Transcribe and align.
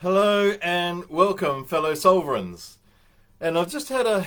Hello 0.00 0.50
and 0.60 1.08
welcome, 1.08 1.64
fellow 1.64 1.94
Sovereigns. 1.94 2.76
And 3.40 3.56
I've 3.56 3.70
just 3.70 3.88
had 3.88 4.04
a 4.04 4.26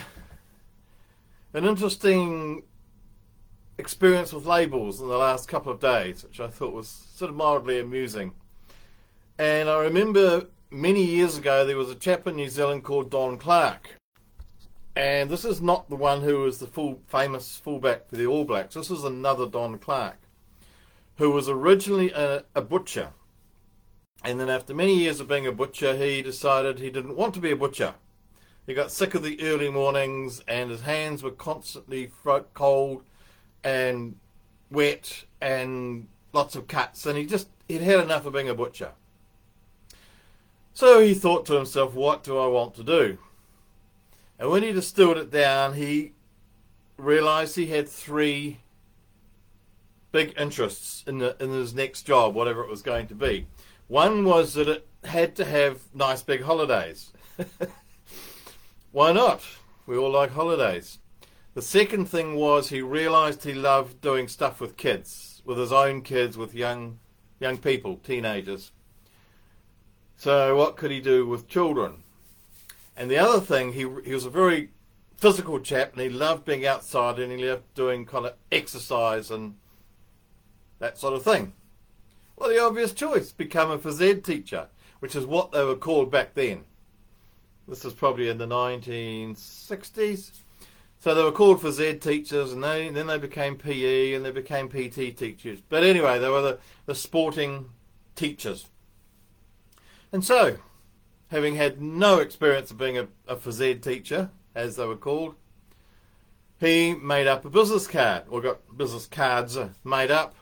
an 1.53 1.63
interesting 1.63 2.63
experience 3.77 4.33
with 4.33 4.47
labels 4.47 4.99
in 4.99 5.07
the 5.07 5.17
last 5.19 5.47
couple 5.47 5.71
of 5.71 5.79
days, 5.79 6.23
which 6.23 6.39
I 6.39 6.47
thought 6.47 6.73
was 6.73 6.87
sort 6.87 7.29
of 7.29 7.37
mildly 7.37 7.79
amusing. 7.79 8.33
And 9.37 9.69
I 9.69 9.77
remember 9.81 10.47
many 10.71 11.03
years 11.05 11.37
ago 11.37 11.63
there 11.63 11.77
was 11.77 11.91
a 11.91 11.95
chap 11.95 12.25
in 12.25 12.37
New 12.37 12.49
Zealand 12.49 12.83
called 12.83 13.11
Don 13.11 13.37
Clark. 13.37 13.91
And 14.95 15.29
this 15.29 15.45
is 15.45 15.61
not 15.61 15.87
the 15.87 15.95
one 15.95 16.23
who 16.23 16.39
was 16.39 16.57
the 16.57 16.65
full 16.65 16.99
famous 17.05 17.57
fullback 17.57 18.09
for 18.09 18.15
the 18.15 18.25
All 18.25 18.43
Blacks. 18.43 18.73
This 18.73 18.89
is 18.89 19.03
another 19.03 19.45
Don 19.45 19.77
Clark, 19.77 20.17
who 21.17 21.29
was 21.29 21.47
originally 21.47 22.09
a, 22.09 22.43
a 22.55 22.61
butcher 22.63 23.09
and 24.23 24.39
then 24.39 24.49
after 24.49 24.73
many 24.73 24.95
years 24.95 25.19
of 25.19 25.27
being 25.27 25.47
a 25.47 25.51
butcher, 25.51 25.95
he 25.95 26.21
decided 26.21 26.79
he 26.79 26.89
didn't 26.89 27.15
want 27.15 27.33
to 27.35 27.39
be 27.39 27.51
a 27.51 27.55
butcher. 27.55 27.95
He 28.65 28.73
got 28.73 28.91
sick 28.91 29.15
of 29.15 29.23
the 29.23 29.41
early 29.41 29.69
mornings 29.69 30.43
and 30.47 30.69
his 30.69 30.81
hands 30.81 31.23
were 31.23 31.31
constantly 31.31 32.11
cold 32.53 33.03
and 33.63 34.15
wet 34.69 35.23
and 35.41 36.07
lots 36.33 36.55
of 36.55 36.67
cuts 36.67 37.05
and 37.05 37.17
he 37.17 37.25
just 37.25 37.47
he'd 37.67 37.81
had 37.81 37.99
enough 37.99 38.25
of 38.25 38.33
being 38.33 38.49
a 38.49 38.53
butcher. 38.53 38.91
So 40.73 40.99
he 41.01 41.13
thought 41.13 41.45
to 41.47 41.53
himself, 41.53 41.93
what 41.93 42.23
do 42.23 42.37
I 42.37 42.47
want 42.47 42.75
to 42.75 42.83
do? 42.83 43.17
And 44.37 44.49
when 44.49 44.63
he 44.63 44.71
distilled 44.71 45.17
it 45.17 45.31
down, 45.31 45.73
he 45.73 46.13
realized 46.97 47.55
he 47.55 47.67
had 47.67 47.89
three 47.89 48.59
big 50.11 50.33
interests 50.37 51.03
in 51.07 51.17
the 51.17 51.35
in 51.41 51.49
his 51.51 51.73
next 51.73 52.03
job, 52.03 52.33
whatever 52.33 52.61
it 52.61 52.69
was 52.69 52.81
going 52.81 53.07
to 53.07 53.15
be. 53.15 53.47
One 53.89 54.23
was 54.23 54.53
that 54.53 54.69
it 54.69 54.87
had 55.03 55.35
to 55.37 55.45
have 55.45 55.81
nice 55.95 56.21
big 56.21 56.43
holidays. 56.43 57.11
Why 58.91 59.11
not? 59.11 59.41
We 59.87 59.97
all 59.97 60.11
like 60.11 60.29
holidays. 60.29 60.99
The 61.55 61.63
second 61.63 62.05
thing 62.05 62.35
was 62.35 62.69
he 62.69 62.83
realized 62.83 63.43
he 63.43 63.55
loved 63.55 63.99
doing 63.99 64.27
stuff 64.27 64.61
with 64.61 64.77
kids, 64.77 65.41
with 65.43 65.57
his 65.57 65.71
own 65.71 66.03
kids, 66.03 66.37
with 66.37 66.53
young 66.53 66.99
young 67.39 67.57
people, 67.57 67.97
teenagers. 67.97 68.71
So 70.17 70.55
what 70.55 70.77
could 70.77 70.91
he 70.91 71.01
do 71.01 71.25
with 71.25 71.47
children? 71.47 72.03
And 72.95 73.09
the 73.09 73.17
other 73.17 73.41
thing, 73.41 73.73
he 73.73 73.87
he 74.05 74.13
was 74.13 74.25
a 74.25 74.29
very 74.29 74.69
physical 75.17 75.59
chap 75.59 75.93
and 75.93 76.01
he 76.03 76.09
loved 76.09 76.45
being 76.45 76.63
outside 76.63 77.17
and 77.17 77.31
he 77.31 77.43
loved 77.43 77.73
doing 77.73 78.05
kind 78.05 78.27
of 78.27 78.35
exercise 78.51 79.31
and 79.31 79.55
that 80.77 80.99
sort 80.99 81.15
of 81.15 81.23
thing. 81.23 81.53
Well, 82.39 82.49
the 82.49 82.63
obvious 82.63 82.93
choice, 82.93 83.33
become 83.33 83.69
a 83.69 83.77
phys 83.77 84.23
teacher, 84.23 84.67
which 84.99 85.13
is 85.13 85.25
what 85.25 85.51
they 85.51 85.63
were 85.63 85.75
called 85.75 86.09
back 86.09 86.35
then. 86.35 86.63
This 87.67 87.83
was 87.83 87.93
probably 87.93 88.29
in 88.29 88.37
the 88.37 88.47
1960s. 88.47 90.31
So 90.99 91.13
they 91.13 91.23
were 91.23 91.33
called 91.33 91.61
phys 91.61 92.01
teachers, 92.01 92.53
and 92.53 92.63
they, 92.63 92.87
then 92.89 93.07
they 93.07 93.17
became 93.17 93.57
PE, 93.57 94.13
and 94.13 94.25
they 94.25 94.31
became 94.31 94.69
PT 94.69 95.17
teachers. 95.17 95.59
But 95.67 95.83
anyway, 95.83 96.17
they 96.17 96.29
were 96.29 96.41
the, 96.41 96.59
the 96.85 96.95
sporting 96.95 97.71
teachers. 98.15 98.67
And 100.13 100.23
so, 100.23 100.59
having 101.31 101.55
had 101.55 101.81
no 101.81 102.19
experience 102.19 102.71
of 102.71 102.77
being 102.77 102.97
a, 102.97 103.07
a 103.27 103.35
phys 103.35 103.83
teacher, 103.83 104.29
as 104.55 104.77
they 104.77 104.85
were 104.85 104.95
called, 104.95 105.35
he 106.61 106.93
made 106.95 107.27
up 107.27 107.43
a 107.43 107.49
business 107.49 107.85
card, 107.85 108.23
or 108.29 108.39
got 108.39 108.77
business 108.77 109.07
cards 109.07 109.57
uh, 109.57 109.69
made 109.83 110.09
up 110.09 110.35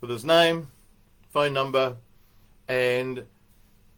with 0.00 0.10
his 0.10 0.24
name, 0.24 0.68
phone 1.36 1.52
number, 1.52 1.96
and 2.66 3.26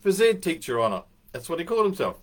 phys 0.04 0.20
ed 0.20 0.42
teacher 0.42 0.80
on 0.80 0.92
it. 0.92 1.04
That's 1.30 1.48
what 1.48 1.60
he 1.60 1.64
called 1.64 1.86
himself. 1.86 2.16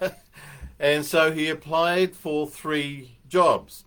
and 0.80 1.04
so 1.04 1.30
he 1.30 1.48
applied 1.48 2.16
for 2.16 2.48
three 2.48 3.18
jobs. 3.28 3.84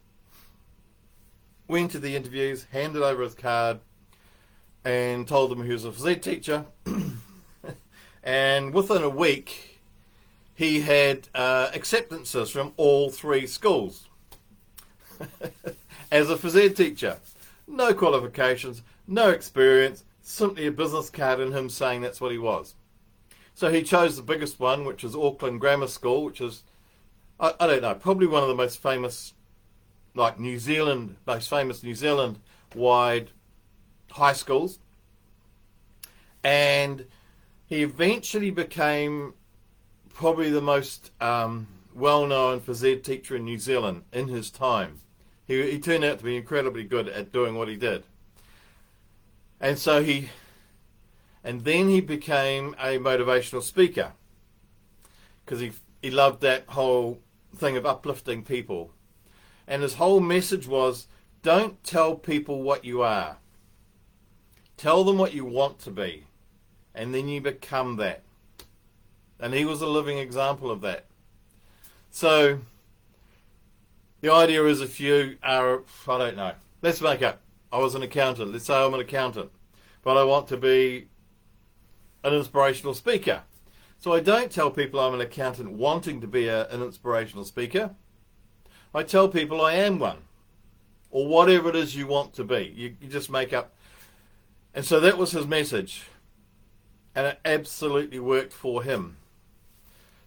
Went 1.67 1.91
to 1.91 1.99
the 1.99 2.15
interviews, 2.15 2.67
handed 2.71 3.03
over 3.03 3.21
his 3.21 3.33
card, 3.33 3.81
and 4.85 5.27
told 5.27 5.51
them 5.51 5.65
he 5.65 5.73
was 5.73 5.83
a 5.83 5.91
phys 5.91 6.21
teacher. 6.21 6.63
and 8.23 8.73
within 8.73 9.03
a 9.03 9.09
week, 9.09 9.81
he 10.53 10.79
had 10.79 11.27
uh, 11.35 11.69
acceptances 11.73 12.49
from 12.49 12.71
all 12.77 13.09
three 13.09 13.45
schools 13.45 14.07
as 16.13 16.29
a 16.29 16.37
phys 16.37 16.55
ed 16.55 16.77
teacher. 16.77 17.17
No 17.67 17.93
qualifications, 17.93 18.83
no 19.05 19.31
experience, 19.31 20.05
simply 20.27 20.65
a 20.65 20.71
business 20.71 21.09
card 21.09 21.39
in 21.39 21.51
him 21.51 21.69
saying 21.69 22.01
that's 22.01 22.19
what 22.19 22.31
he 22.31 22.37
was. 22.37 22.73
So 23.53 23.71
he 23.71 23.83
chose 23.83 24.17
the 24.17 24.23
biggest 24.23 24.59
one, 24.59 24.83
which 24.83 25.03
is 25.03 25.15
Auckland 25.15 25.61
Grammar 25.61 25.87
School, 25.87 26.25
which 26.25 26.41
is, 26.41 26.63
I, 27.39 27.53
I 27.59 27.67
don't 27.67 27.83
know, 27.83 27.93
probably 27.93 28.27
one 28.27 28.41
of 28.41 28.49
the 28.49 28.55
most 28.55 28.81
famous, 28.81 29.33
like 30.15 30.39
New 30.39 30.57
Zealand, 30.57 31.17
most 31.25 31.49
famous 31.49 31.83
New 31.83 31.95
Zealand 31.95 32.39
wide 32.73 33.29
high 34.11 34.33
schools. 34.33 34.79
And 36.43 37.05
he 37.67 37.83
eventually 37.83 38.49
became 38.49 39.35
probably 40.13 40.49
the 40.49 40.61
most 40.61 41.11
um, 41.21 41.67
well 41.93 42.25
known 42.25 42.61
phys 42.61 43.03
teacher 43.03 43.35
in 43.35 43.45
New 43.45 43.59
Zealand 43.59 44.03
in 44.11 44.27
his 44.27 44.49
time. 44.49 45.01
He, 45.47 45.71
he 45.71 45.79
turned 45.79 46.03
out 46.03 46.17
to 46.17 46.25
be 46.25 46.35
incredibly 46.35 46.83
good 46.83 47.07
at 47.07 47.31
doing 47.31 47.55
what 47.55 47.67
he 47.67 47.75
did. 47.75 48.03
And 49.59 49.79
so 49.79 50.03
he, 50.03 50.29
and 51.43 51.63
then 51.63 51.89
he 51.89 52.01
became 52.01 52.75
a 52.79 52.97
motivational 52.97 53.61
speaker 53.63 54.13
because 55.43 55.59
he, 55.59 55.71
he 56.01 56.11
loved 56.11 56.41
that 56.41 56.65
whole 56.67 57.19
thing 57.55 57.77
of 57.77 57.85
uplifting 57.85 58.43
people. 58.43 58.91
And 59.67 59.81
his 59.81 59.95
whole 59.95 60.19
message 60.19 60.67
was 60.67 61.07
don't 61.41 61.83
tell 61.83 62.15
people 62.15 62.61
what 62.61 62.83
you 62.83 63.01
are, 63.01 63.37
tell 64.77 65.03
them 65.03 65.17
what 65.17 65.33
you 65.33 65.45
want 65.45 65.79
to 65.79 65.91
be, 65.91 66.25
and 66.93 67.13
then 67.13 67.27
you 67.27 67.41
become 67.41 67.97
that. 67.97 68.23
And 69.39 69.53
he 69.53 69.65
was 69.65 69.81
a 69.81 69.87
living 69.87 70.17
example 70.17 70.71
of 70.71 70.81
that. 70.81 71.05
So, 72.09 72.59
the 74.21 74.31
idea 74.31 74.65
is 74.65 74.81
if 74.81 74.99
you 74.99 75.37
are, 75.43 75.83
I 76.07 76.17
don't 76.17 76.37
know, 76.37 76.53
let's 76.81 77.01
make 77.01 77.21
up 77.21 77.41
I 77.75 77.79
was 77.79 77.93
an 77.93 78.03
accountant. 78.03 78.53
Let's 78.53 78.67
say 78.67 78.73
I'm 78.73 78.93
an 78.93 79.01
accountant, 79.01 79.51
but 80.01 80.15
I 80.15 80.23
want 80.23 80.47
to 80.47 80.55
be 80.55 81.09
an 82.23 82.33
inspirational 82.33 82.93
speaker. 82.93 83.41
So 83.99 84.13
I 84.13 84.21
don't 84.21 84.49
tell 84.49 84.71
people 84.71 84.97
I'm 84.97 85.13
an 85.13 85.19
accountant 85.19 85.73
wanting 85.73 86.21
to 86.21 86.27
be 86.27 86.47
a, 86.47 86.69
an 86.69 86.81
inspirational 86.81 87.43
speaker. 87.43 87.93
I 88.93 89.03
tell 89.03 89.27
people 89.27 89.59
I 89.59 89.73
am 89.73 89.99
one, 89.99 90.19
or 91.11 91.27
whatever 91.27 91.67
it 91.67 91.75
is 91.75 91.97
you 91.97 92.07
want 92.07 92.33
to 92.35 92.45
be. 92.45 92.73
You, 92.73 92.95
you 93.01 93.09
just 93.09 93.29
make 93.29 93.51
up. 93.51 93.75
And 94.73 94.85
so 94.85 95.01
that 95.01 95.17
was 95.17 95.31
his 95.31 95.45
message, 95.45 96.03
and 97.13 97.27
it 97.27 97.39
absolutely 97.43 98.19
worked 98.19 98.53
for 98.53 98.83
him. 98.83 99.17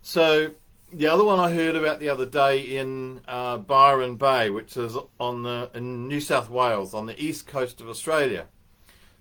So 0.02 0.50
the 0.92 1.06
other 1.06 1.24
one 1.24 1.38
I 1.38 1.52
heard 1.52 1.76
about 1.76 2.00
the 2.00 2.08
other 2.08 2.24
day 2.24 2.60
in 2.60 3.20
uh, 3.28 3.58
Byron 3.58 4.16
Bay, 4.16 4.50
which 4.50 4.76
is 4.76 4.96
on 5.20 5.42
the 5.42 5.70
in 5.74 6.08
New 6.08 6.20
South 6.20 6.48
Wales, 6.48 6.94
on 6.94 7.06
the 7.06 7.22
east 7.22 7.46
coast 7.46 7.80
of 7.80 7.88
Australia. 7.88 8.46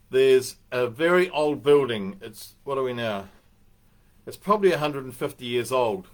There's 0.10 0.58
a 0.72 0.88
very 0.88 1.30
old 1.30 1.64
building. 1.64 2.18
It's 2.22 2.56
what 2.64 2.78
are 2.78 2.84
we 2.84 2.94
now? 2.94 3.28
It's 4.26 4.38
probably 4.38 4.70
150 4.72 5.46
years 5.46 5.72
old, 5.72 6.08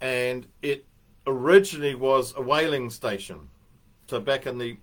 and 0.00 0.46
it 0.62 0.86
originally 1.26 1.94
was 1.94 2.34
a 2.36 2.40
whaling 2.40 2.88
station. 2.90 3.48
So 4.08 4.20
back 4.20 4.46
in 4.46 4.58
the 4.58 4.78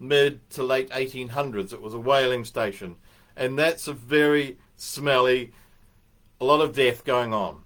mid 0.00 0.48
to 0.50 0.62
late 0.62 0.90
1800s, 0.90 1.72
it 1.72 1.80
was 1.80 1.94
a 1.94 2.00
whaling 2.00 2.44
station, 2.44 2.96
and 3.36 3.58
that's 3.58 3.86
a 3.86 3.92
very 3.92 4.58
smelly, 4.76 5.52
a 6.40 6.44
lot 6.44 6.60
of 6.60 6.74
death 6.74 7.04
going 7.04 7.32
on 7.32 7.62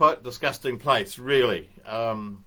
quite 0.00 0.22
disgusting 0.22 0.78
place, 0.78 1.18
really, 1.18 1.68
um, 1.84 2.42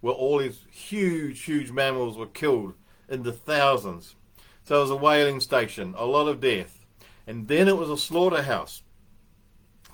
where 0.00 0.14
all 0.14 0.38
these 0.38 0.60
huge, 0.70 1.42
huge 1.42 1.72
mammals 1.72 2.16
were 2.16 2.28
killed 2.28 2.72
in 3.08 3.24
the 3.24 3.32
thousands. 3.32 4.14
So 4.62 4.76
it 4.76 4.82
was 4.82 4.90
a 4.92 4.96
whaling 4.96 5.40
station, 5.40 5.92
a 5.98 6.06
lot 6.06 6.28
of 6.28 6.38
death. 6.38 6.86
And 7.26 7.48
then 7.48 7.66
it 7.66 7.76
was 7.76 7.90
a 7.90 7.96
slaughterhouse 7.96 8.84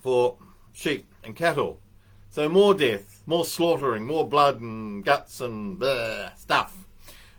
for 0.02 0.36
sheep 0.74 1.06
and 1.24 1.34
cattle. 1.34 1.80
So 2.28 2.50
more 2.50 2.74
death, 2.74 3.22
more 3.24 3.46
slaughtering, 3.46 4.04
more 4.04 4.28
blood 4.28 4.60
and 4.60 5.02
guts 5.02 5.40
and 5.40 5.80
bleh, 5.80 6.36
stuff. 6.36 6.84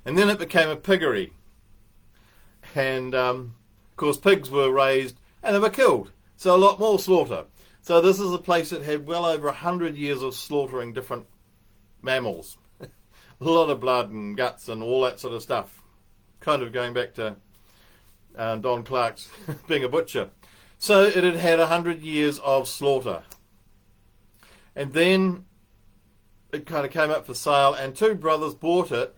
And 0.06 0.18
then 0.18 0.32
it 0.32 0.40
became 0.40 0.70
a 0.70 0.76
piggery. 0.76 1.34
And 2.74 3.14
um, 3.14 3.54
of 3.92 3.96
course, 3.96 4.18
pigs 4.18 4.50
were 4.50 4.72
raised 4.72 5.20
and 5.44 5.56
they 5.56 5.60
were 5.60 5.70
killed. 5.70 6.14
So 6.36 6.56
a 6.56 6.58
lot 6.58 6.80
more 6.80 6.98
slaughter. 6.98 7.46
So 7.90 8.02
this 8.02 8.20
is 8.20 8.32
a 8.32 8.38
place 8.38 8.70
that 8.70 8.84
had 8.84 9.08
well 9.08 9.26
over 9.26 9.48
a 9.48 9.52
hundred 9.52 9.96
years 9.96 10.22
of 10.22 10.36
slaughtering 10.36 10.94
different 10.94 11.26
mammals. 12.04 12.56
a 12.82 12.88
lot 13.40 13.72
of 13.72 13.80
blood 13.80 14.12
and 14.12 14.38
guts 14.38 14.70
and 14.70 14.84
all 14.84 15.02
that 15.02 15.20
sort 15.20 15.34
of 15.34 15.42
stuff. 15.42 15.82
Kind 16.40 16.62
of 16.62 16.72
going 16.72 16.94
back 16.94 17.16
to 17.16 17.38
uh, 18.38 18.58
Don 18.58 18.84
Clark's 18.84 19.28
being 19.68 19.84
a 19.84 19.90
butcher. 19.90 20.30
So 20.78 21.02
it 21.02 21.24
had 21.24 21.38
had 21.38 21.60
a 21.60 21.66
hundred 21.66 22.04
years 22.04 22.38
of 22.38 22.68
slaughter. 22.68 23.24
And 24.76 24.94
then 24.94 25.46
it 26.54 26.68
kind 26.68 26.86
of 26.86 26.92
came 26.92 27.10
up 27.10 27.26
for 27.26 27.34
sale, 27.34 27.74
and 27.74 27.96
two 27.96 28.14
brothers 28.14 28.54
bought 28.54 28.92
it 28.92 29.16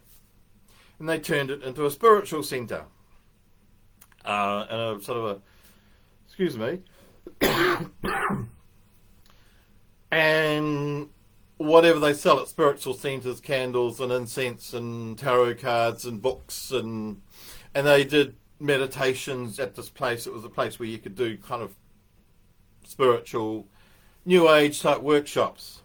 and 0.97 1.09
they 1.09 1.19
turned 1.19 1.51
it 1.51 1.62
into 1.62 1.85
a 1.85 1.91
spiritual 1.91 2.41
centre. 2.41 2.85
Uh, 4.23 4.65
and 4.69 5.01
a 5.01 5.03
sort 5.03 5.18
of 5.18 5.25
a, 5.25 5.41
excuse 6.25 6.57
me, 6.57 6.79
and 10.12 11.10
whatever 11.58 12.00
they 12.00 12.13
sell 12.13 12.40
at 12.40 12.48
spiritual 12.48 12.94
centres, 12.94 13.40
candles 13.40 14.00
and 14.00 14.12
incense 14.12 14.74
and 14.74 15.18
tarot 15.18 15.56
cards 15.56 16.06
and 16.06 16.22
books 16.22 16.72
and 16.72 17.22
and 17.74 17.88
they 17.88 18.04
did 18.04 18.36
meditations 18.60 19.60
at 19.60 19.75
this 19.75 19.90
place. 19.90 20.28
It 20.28 20.34
was 20.34 20.44
a 20.44 20.50
place 20.50 20.78
where 20.78 20.90
you 20.90 21.00
could 21.00 21.16
do 21.16 21.38
kind 21.38 21.63
of 21.63 21.74
spiritual, 22.86 23.68
new 24.25 24.50
age 24.52 24.81
type 24.81 25.02
workshops. 25.02 25.81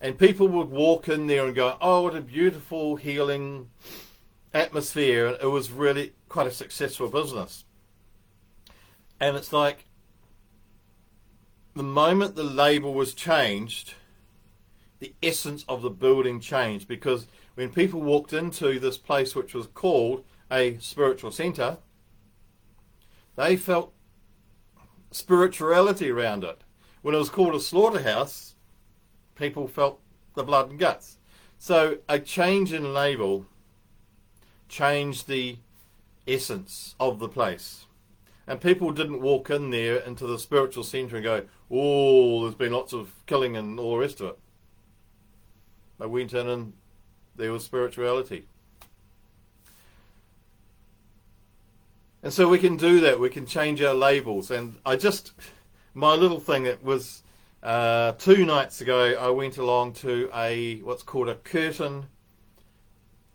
And 0.00 0.18
people 0.18 0.48
would 0.48 0.70
walk 0.70 1.08
in 1.08 1.26
there 1.26 1.46
and 1.46 1.54
go, 1.54 1.76
"Oh, 1.80 2.02
what 2.02 2.16
a 2.16 2.20
beautiful 2.20 2.96
healing 2.96 3.70
atmosphere!" 4.52 5.26
And 5.26 5.36
it 5.40 5.46
was 5.46 5.70
really 5.70 6.14
quite 6.28 6.46
a 6.46 6.50
successful 6.50 7.08
business. 7.08 7.64
And 9.20 9.36
it's 9.36 9.52
like 9.52 9.86
the 11.74 11.82
moment 11.82 12.36
the 12.36 12.44
label 12.44 12.94
was 12.94 13.14
changed, 13.14 13.94
the 15.00 15.14
essence 15.22 15.64
of 15.68 15.82
the 15.82 15.90
building 15.90 16.40
changed 16.40 16.88
because 16.88 17.26
when 17.54 17.70
people 17.70 18.00
walked 18.00 18.32
into 18.32 18.78
this 18.78 18.96
place, 18.96 19.34
which 19.34 19.54
was 19.54 19.66
called 19.66 20.24
a 20.50 20.78
spiritual 20.78 21.30
center, 21.30 21.78
they 23.36 23.56
felt 23.56 23.92
spirituality 25.10 26.10
around 26.10 26.44
it. 26.44 26.62
When 27.02 27.14
it 27.14 27.18
was 27.18 27.30
called 27.30 27.54
a 27.54 27.60
slaughterhouse, 27.60 28.54
people 29.34 29.68
felt 29.68 30.00
the 30.34 30.42
blood 30.42 30.70
and 30.70 30.78
guts. 30.78 31.18
So 31.58 31.98
a 32.08 32.18
change 32.18 32.72
in 32.72 32.94
label 32.94 33.46
changed 34.68 35.28
the 35.28 35.58
essence 36.26 36.94
of 36.98 37.18
the 37.18 37.28
place. 37.28 37.86
And 38.46 38.60
people 38.60 38.90
didn't 38.90 39.22
walk 39.22 39.50
in 39.50 39.70
there 39.70 39.96
into 39.96 40.26
the 40.26 40.38
spiritual 40.38 40.84
centre 40.84 41.16
and 41.16 41.24
go, 41.24 41.42
oh, 41.74 42.42
there's 42.42 42.54
been 42.54 42.72
lots 42.72 42.92
of 42.92 43.12
killing 43.26 43.56
and 43.56 43.78
all 43.78 43.92
the 43.92 43.98
rest 43.98 44.20
of 44.20 44.28
it. 44.28 44.38
They 45.98 46.06
went 46.06 46.32
in 46.32 46.48
and 46.48 46.72
there 47.36 47.52
was 47.52 47.64
spirituality. 47.64 48.46
And 52.22 52.32
so 52.32 52.48
we 52.48 52.58
can 52.58 52.76
do 52.76 53.00
that. 53.00 53.20
We 53.20 53.28
can 53.28 53.44
change 53.44 53.82
our 53.82 53.94
labels. 53.94 54.50
And 54.50 54.76
I 54.86 54.96
just, 54.96 55.32
my 55.92 56.14
little 56.14 56.40
thing, 56.40 56.64
it 56.64 56.82
was 56.82 57.22
uh, 57.62 58.12
two 58.12 58.46
nights 58.46 58.80
ago, 58.80 59.14
I 59.20 59.28
went 59.28 59.58
along 59.58 59.92
to 59.94 60.30
a, 60.34 60.76
what's 60.80 61.02
called 61.02 61.28
a 61.28 61.34
curtain, 61.34 62.06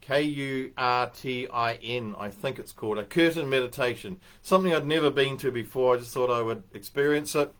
K 0.02 0.24
U 0.24 0.72
R 0.76 1.08
T 1.12 1.48
I 1.54 1.74
N, 1.76 2.16
I 2.18 2.30
think 2.30 2.58
it's 2.58 2.72
called, 2.72 2.98
a 2.98 3.04
curtain 3.04 3.48
meditation. 3.48 4.20
Something 4.42 4.74
I'd 4.74 4.88
never 4.88 5.12
been 5.12 5.38
to 5.38 5.52
before. 5.52 5.96
I 5.96 6.00
just 6.00 6.14
thought 6.14 6.32
I 6.32 6.42
would 6.42 6.64
experience 6.74 7.36
it. 7.36 7.54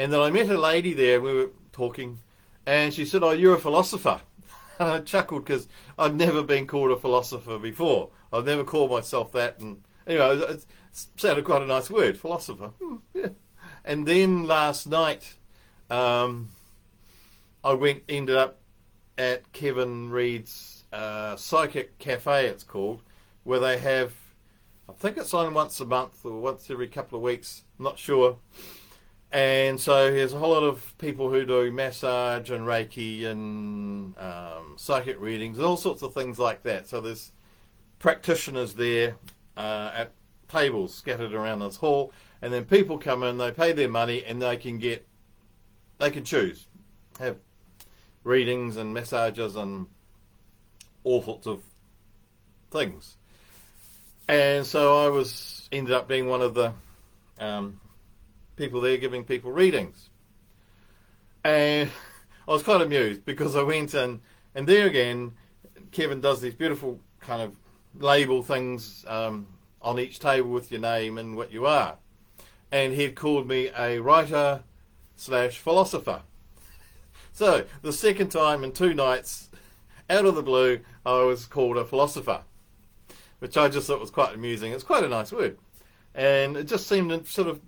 And 0.00 0.10
then 0.10 0.20
I 0.20 0.30
met 0.30 0.48
a 0.48 0.58
lady 0.58 0.94
there, 0.94 1.20
we 1.20 1.34
were 1.34 1.50
talking, 1.72 2.20
and 2.64 2.94
she 2.94 3.04
said, 3.04 3.22
Oh, 3.22 3.32
you're 3.32 3.54
a 3.54 3.60
philosopher. 3.60 4.22
And 4.78 4.88
I 4.88 5.00
chuckled 5.00 5.44
because 5.44 5.68
I'd 5.98 6.14
never 6.14 6.42
been 6.42 6.66
called 6.66 6.90
a 6.90 6.96
philosopher 6.96 7.58
before. 7.58 8.08
I've 8.32 8.46
never 8.46 8.64
called 8.64 8.90
myself 8.90 9.30
that. 9.32 9.60
And 9.60 9.82
anyway, 10.06 10.38
it 10.38 10.64
sounded 11.16 11.44
quite 11.44 11.60
a 11.60 11.66
nice 11.66 11.90
word, 11.90 12.16
philosopher. 12.16 12.70
Hmm. 12.82 13.26
And 13.84 14.08
then 14.08 14.46
last 14.46 14.86
night, 14.86 15.34
um, 15.90 16.48
I 17.62 17.74
went, 17.74 18.04
ended 18.08 18.36
up 18.36 18.60
at 19.18 19.52
Kevin 19.52 20.08
Reed's 20.08 20.84
uh, 20.94 21.36
Psychic 21.36 21.98
Cafe, 21.98 22.46
it's 22.46 22.64
called, 22.64 23.02
where 23.44 23.60
they 23.60 23.76
have, 23.76 24.14
I 24.88 24.94
think 24.94 25.18
it's 25.18 25.34
on 25.34 25.52
once 25.52 25.78
a 25.78 25.84
month 25.84 26.24
or 26.24 26.40
once 26.40 26.70
every 26.70 26.88
couple 26.88 27.18
of 27.18 27.22
weeks, 27.22 27.64
I'm 27.78 27.84
not 27.84 27.98
sure 27.98 28.38
and 29.32 29.80
so 29.80 30.10
there's 30.10 30.32
a 30.32 30.38
whole 30.38 30.50
lot 30.50 30.64
of 30.64 30.96
people 30.98 31.30
who 31.30 31.44
do 31.44 31.70
massage 31.70 32.50
and 32.50 32.66
Reiki 32.66 33.26
and 33.26 34.16
um, 34.18 34.74
psychic 34.76 35.20
readings 35.20 35.58
and 35.58 35.66
all 35.66 35.76
sorts 35.76 36.02
of 36.02 36.12
things 36.12 36.38
like 36.38 36.62
that. 36.64 36.88
So 36.88 37.00
there's 37.00 37.32
practitioners 37.98 38.74
there 38.74 39.16
uh, 39.56 39.92
at 39.94 40.12
tables 40.48 40.94
scattered 40.94 41.32
around 41.32 41.60
this 41.60 41.76
hall, 41.76 42.12
and 42.42 42.52
then 42.52 42.64
people 42.64 42.98
come 42.98 43.22
in, 43.22 43.38
they 43.38 43.52
pay 43.52 43.72
their 43.72 43.88
money, 43.88 44.24
and 44.24 44.42
they 44.42 44.56
can 44.56 44.78
get, 44.78 45.06
they 45.98 46.10
can 46.10 46.24
choose, 46.24 46.66
have 47.18 47.36
readings 48.24 48.76
and 48.76 48.92
massages 48.92 49.56
and 49.56 49.86
all 51.04 51.22
sorts 51.22 51.46
of 51.46 51.62
things. 52.70 53.16
And 54.28 54.64
so 54.66 55.04
I 55.04 55.08
was 55.08 55.68
ended 55.72 55.94
up 55.94 56.08
being 56.08 56.28
one 56.28 56.40
of 56.40 56.54
the 56.54 56.72
um, 57.38 57.79
people 58.60 58.82
there 58.82 58.98
giving 58.98 59.24
people 59.24 59.50
readings. 59.50 60.10
And 61.42 61.88
I 62.46 62.50
was 62.50 62.62
quite 62.62 62.82
amused 62.82 63.24
because 63.24 63.56
I 63.56 63.62
went 63.62 63.94
and, 63.94 64.20
and 64.54 64.66
there 64.66 64.86
again, 64.86 65.32
Kevin 65.92 66.20
does 66.20 66.42
these 66.42 66.54
beautiful 66.54 67.00
kind 67.20 67.40
of 67.40 67.56
label 67.98 68.42
things 68.42 69.06
um, 69.08 69.46
on 69.80 69.98
each 69.98 70.18
table 70.18 70.50
with 70.50 70.70
your 70.70 70.82
name 70.82 71.16
and 71.16 71.38
what 71.38 71.50
you 71.50 71.64
are. 71.64 71.96
And 72.70 72.92
he'd 72.92 73.16
called 73.16 73.48
me 73.48 73.70
a 73.76 73.98
writer 73.98 74.62
slash 75.16 75.56
philosopher. 75.56 76.20
So 77.32 77.64
the 77.80 77.94
second 77.94 78.28
time 78.28 78.62
in 78.62 78.72
two 78.72 78.92
nights, 78.92 79.48
out 80.10 80.26
of 80.26 80.34
the 80.34 80.42
blue, 80.42 80.80
I 81.06 81.22
was 81.22 81.46
called 81.46 81.78
a 81.78 81.86
philosopher, 81.86 82.42
which 83.38 83.56
I 83.56 83.70
just 83.70 83.86
thought 83.86 84.00
was 84.00 84.10
quite 84.10 84.34
amusing. 84.34 84.72
It's 84.72 84.84
quite 84.84 85.02
a 85.02 85.08
nice 85.08 85.32
word. 85.32 85.56
And 86.14 86.58
it 86.58 86.64
just 86.64 86.86
seemed 86.86 87.10
to 87.10 87.24
sort 87.24 87.48
of 87.48 87.60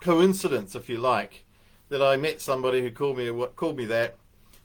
coincidence, 0.00 0.74
if 0.74 0.88
you 0.88 0.98
like, 0.98 1.44
that 1.88 2.02
I 2.02 2.16
met 2.16 2.40
somebody 2.40 2.82
who 2.82 2.90
called 2.90 3.18
me 3.18 3.30
what 3.30 3.56
called 3.56 3.76
me 3.76 3.84
that. 3.86 4.16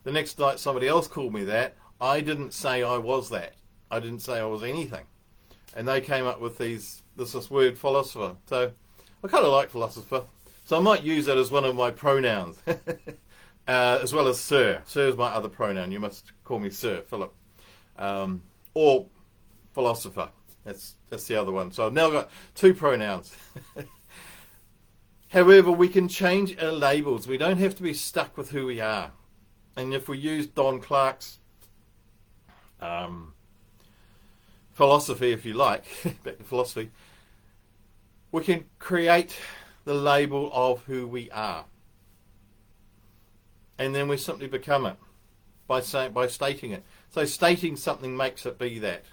The 0.03 0.11
next 0.11 0.37
night, 0.37 0.59
somebody 0.59 0.87
else 0.87 1.07
called 1.07 1.33
me 1.33 1.43
that. 1.45 1.75
I 2.01 2.19
didn't 2.19 2.53
say 2.53 2.83
I 2.83 2.97
was 2.97 3.29
that. 3.29 3.53
I 3.89 3.99
didn't 3.99 4.19
say 4.19 4.39
I 4.39 4.45
was 4.45 4.63
anything, 4.63 5.05
and 5.75 5.87
they 5.87 6.01
came 6.01 6.25
up 6.25 6.41
with 6.41 6.57
these 6.57 7.03
this 7.15 7.33
this 7.33 7.49
word 7.49 7.77
philosopher. 7.77 8.35
So 8.47 8.71
I 9.23 9.27
kind 9.27 9.45
of 9.45 9.51
like 9.51 9.69
philosopher, 9.69 10.25
so 10.65 10.77
I 10.77 10.79
might 10.81 11.03
use 11.03 11.25
that 11.27 11.37
as 11.37 11.51
one 11.51 11.63
of 11.63 11.75
my 11.75 11.91
pronouns, 11.91 12.57
uh, 12.67 13.99
as 14.01 14.13
well 14.13 14.27
as 14.27 14.39
sir. 14.39 14.81
Sir 14.85 15.07
is 15.07 15.15
my 15.15 15.27
other 15.27 15.49
pronoun. 15.49 15.91
You 15.91 15.99
must 15.99 16.31
call 16.43 16.59
me 16.59 16.69
sir, 16.69 17.01
Philip, 17.07 17.33
um, 17.97 18.41
or 18.73 19.05
philosopher. 19.73 20.29
That's 20.65 20.95
that's 21.09 21.25
the 21.27 21.35
other 21.35 21.51
one. 21.51 21.71
So 21.71 21.85
I've 21.85 21.93
now 21.93 22.09
got 22.09 22.29
two 22.55 22.73
pronouns. 22.73 23.35
However, 25.33 25.71
we 25.71 25.89
can 25.89 26.07
change 26.07 26.55
our 26.61 26.71
labels. 26.71 27.27
We 27.27 27.39
don't 27.39 27.57
have 27.57 27.75
to 27.77 27.83
be 27.83 27.95
stuck 27.95 28.37
with 28.37 28.51
who 28.51 28.67
we 28.67 28.79
are. 28.79 29.11
And 29.75 29.91
if 29.91 30.07
we 30.07 30.19
use 30.19 30.45
Don 30.45 30.79
Clark's 30.79 31.39
um, 32.79 33.33
philosophy, 34.73 35.31
if 35.31 35.43
you 35.43 35.55
like, 35.55 35.85
back 36.23 36.37
to 36.37 36.43
philosophy, 36.43 36.91
we 38.31 38.43
can 38.43 38.65
create 38.77 39.35
the 39.85 39.95
label 39.95 40.51
of 40.53 40.83
who 40.83 41.07
we 41.07 41.31
are. 41.31 41.65
And 43.79 43.95
then 43.95 44.07
we 44.07 44.17
simply 44.17 44.45
become 44.45 44.85
it 44.85 44.97
by 45.65 45.81
saying, 45.81 46.11
by 46.11 46.27
stating 46.27 46.73
it. 46.73 46.83
So 47.09 47.25
stating 47.25 47.75
something 47.75 48.15
makes 48.15 48.45
it 48.45 48.59
be 48.59 48.77
that. 48.79 49.05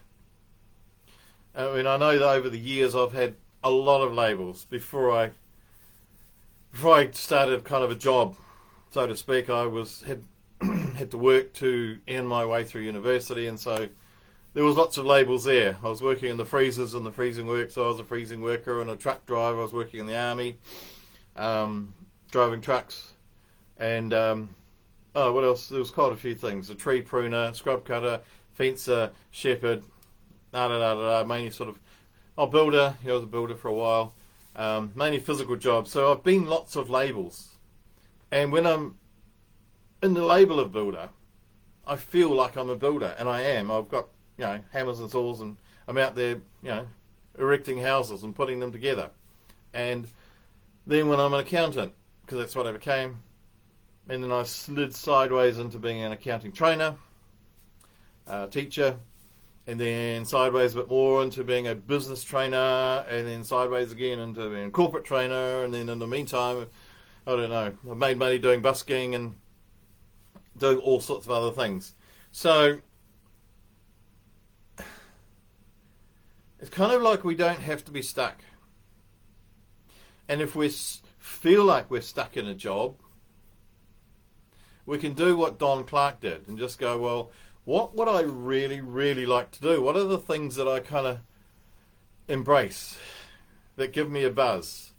I 1.55 1.75
mean, 1.75 1.87
I 1.87 1.97
know 1.97 2.19
that 2.19 2.29
over 2.29 2.50
the 2.50 2.59
years 2.59 2.95
I've 2.95 3.15
had 3.15 3.37
a 3.65 3.71
lot 3.71 4.03
of 4.03 4.12
labels 4.12 4.67
before 4.67 5.11
I 5.11 5.31
before 6.73 6.97
I 6.97 7.11
started 7.11 7.65
kind 7.65 7.85
of 7.85 7.91
a 7.91 7.95
job, 7.95 8.37
so 8.91 9.07
to 9.07 9.17
speak, 9.17 9.50
I 9.50 9.67
was 9.67 10.03
had 10.03 10.25
had 10.97 11.11
to 11.11 11.19
work 11.19 11.53
to 11.55 11.99
earn 12.09 12.27
my 12.27 12.45
way 12.45 12.65
through 12.65 12.83
university, 12.83 13.47
and 13.47 13.59
so 13.59 13.89
there 14.55 14.65
was 14.65 14.77
lots 14.77 14.97
of 14.97 15.07
labels 15.07 15.45
there. 15.45 15.77
I 15.83 15.89
was 15.89 16.03
working 16.03 16.31
in 16.31 16.37
the 16.37 16.45
freezers 16.45 16.95
and 16.95 17.05
the 17.05 17.12
freezing 17.12 17.47
works. 17.47 17.75
So 17.75 17.85
I 17.85 17.89
was 17.89 18.00
a 18.00 18.05
freezing 18.05 18.41
worker 18.41 18.81
and 18.81 18.91
a 18.91 18.97
truck 18.97 19.27
driver. 19.27 19.59
I 19.59 19.62
was 19.62 19.73
working 19.73 20.00
in 20.00 20.07
the 20.07 20.19
army, 20.19 20.59
um, 21.37 21.95
driving 22.31 22.61
trucks, 22.61 23.12
and 23.79 24.12
um, 24.12 24.55
oh, 25.15 25.33
what 25.33 25.45
else? 25.45 25.69
There 25.69 25.79
was 25.79 25.91
quite 25.91 26.12
a 26.12 26.17
few 26.17 26.35
things: 26.35 26.71
a 26.71 26.75
tree 26.75 27.03
pruner, 27.03 27.53
scrub 27.55 27.85
cutter, 27.85 28.21
fencer, 28.53 29.11
shepherd, 29.31 29.83
da 30.53 30.69
da 30.69 30.79
da 30.79 30.95
da. 30.95 31.25
Mainly 31.27 31.50
sort 31.50 31.69
of, 31.69 31.79
oh, 32.39 32.47
builder. 32.47 32.95
I 33.05 33.12
was 33.12 33.25
a 33.25 33.27
builder 33.27 33.57
for 33.57 33.69
a 33.69 33.75
while 33.75 34.15
um, 34.57 34.92
mainly 34.95 35.19
physical 35.21 35.57
jobs. 35.57 35.90
So 35.90 36.12
I've 36.12 36.23
been 36.25 36.47
lots 36.47 36.76
of 36.76 36.90
labels, 36.90 37.57
and 38.30 38.52
when 38.52 38.66
I'm 38.66 38.97
in 40.02 40.14
the 40.14 40.25
label 40.25 40.61
of 40.61 40.73
builder, 40.73 41.09
I 41.87 41.97
feel 41.97 42.30
like 42.30 42.57
I'm 42.57 42.71
a 42.71 42.76
builder, 42.76 43.14
and 43.19 43.28
I 43.28 43.42
am. 43.42 43.71
I've 43.71 43.88
got 43.88 44.09
you 44.38 44.45
know 44.45 44.61
hammers 44.73 45.00
and 45.00 45.11
saws, 45.11 45.40
and 45.40 45.57
I'm 45.88 45.99
out 45.99 46.14
there 46.14 46.37
you 46.62 46.71
know 46.71 46.87
erecting 47.38 47.78
houses 47.80 48.23
and 48.23 48.35
putting 48.35 48.61
them 48.61 48.73
together, 48.73 49.11
and 49.75 50.09
Then 50.87 51.09
when 51.09 51.21
I'm 51.21 51.35
an 51.35 51.40
accountant, 51.40 51.92
because 52.23 52.38
that's 52.38 52.57
what 52.57 52.66
I 52.66 52.73
became, 52.73 53.23
and 54.09 54.25
then 54.25 54.33
I 54.33 54.42
slid 54.45 54.95
sideways 54.95 55.59
into 55.59 55.78
being 55.78 56.02
an 56.02 56.12
accounting 56.12 56.52
trainer, 56.52 56.97
uh, 58.26 58.47
teacher, 58.49 58.97
and 59.71 59.79
then 59.79 60.25
sideways 60.25 60.75
a 60.75 60.79
bit 60.79 60.89
more 60.89 61.23
into 61.23 61.45
being 61.45 61.69
a 61.69 61.77
business 61.77 62.25
trainer, 62.25 63.05
and 63.09 63.29
then 63.29 63.45
sideways 63.45 63.93
again 63.93 64.19
into 64.19 64.50
being 64.50 64.67
a 64.67 64.71
corporate 64.71 65.05
trainer, 65.05 65.62
and 65.62 65.73
then 65.73 65.89
in 65.89 66.00
the 66.00 66.09
meantime, 66.09 66.67
I 67.25 67.37
don't 67.37 67.50
know, 67.50 67.73
I've 67.89 67.97
made 67.97 68.19
money 68.19 68.37
doing 68.37 68.62
busking 68.62 69.15
and 69.15 69.37
doing 70.59 70.79
all 70.79 71.00
sorts 71.00 71.25
of 71.25 71.31
other 71.31 71.53
things. 71.53 71.95
So 72.33 72.81
it's 76.59 76.71
kind 76.71 76.93
of 76.93 77.00
like 77.00 77.23
we 77.23 77.37
don't 77.37 77.61
have 77.61 77.85
to 77.85 77.93
be 77.93 78.03
stuck. 78.03 78.43
And 80.29 80.41
if 80.41 80.57
we 80.57 80.69
feel 81.21 81.65
like 81.65 81.89
we're 81.93 82.00
stuck 82.00 82.37
in 82.37 82.49
a 82.49 82.55
job, 82.57 82.97
we 84.85 84.99
can 84.99 85.12
do 85.12 85.37
what 85.37 85.61
Don 85.61 85.85
Clark 85.85 86.19
did 86.19 86.49
and 86.49 86.59
just 86.59 86.81
go, 86.81 86.99
well, 86.99 87.31
what 87.71 87.95
would 87.95 88.09
I 88.09 88.23
really, 88.23 88.81
really 88.81 89.25
like 89.25 89.53
to 89.53 89.61
do? 89.61 89.81
What 89.81 89.97
are 89.97 90.03
the 90.03 90.19
things 90.19 90.57
that 90.57 90.67
I 90.67 90.81
kind 90.81 91.07
of 91.07 91.21
embrace 92.27 92.99
that 93.77 93.93
give 93.93 94.11
me 94.11 94.25
a 94.25 94.31
buzz? 94.31 94.91